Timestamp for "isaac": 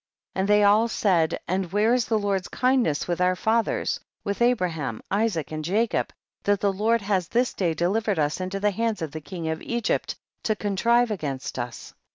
5.11-5.51